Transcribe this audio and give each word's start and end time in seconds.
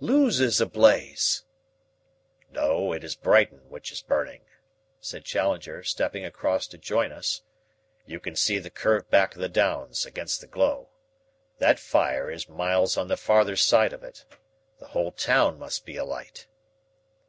"Lewes 0.00 0.40
is 0.40 0.60
ablaze!" 0.60 1.44
"No, 2.50 2.92
it 2.92 3.04
is 3.04 3.14
Brighton 3.14 3.68
which 3.70 3.92
is 3.92 4.02
burning," 4.02 4.42
said 4.98 5.24
Challenger, 5.24 5.84
stepping 5.84 6.24
across 6.24 6.66
to 6.66 6.76
join 6.76 7.12
us. 7.12 7.42
"You 8.04 8.18
can 8.18 8.34
see 8.34 8.58
the 8.58 8.68
curved 8.68 9.10
back 9.10 9.36
of 9.36 9.40
the 9.40 9.48
downs 9.48 10.04
against 10.04 10.40
the 10.40 10.48
glow. 10.48 10.88
That 11.60 11.78
fire 11.78 12.28
is 12.32 12.48
miles 12.48 12.96
on 12.96 13.06
the 13.06 13.16
farther 13.16 13.54
side 13.54 13.92
of 13.92 14.02
it. 14.02 14.24
The 14.80 14.88
whole 14.88 15.12
town 15.12 15.56
must 15.56 15.86
be 15.86 15.96
alight." 15.96 16.48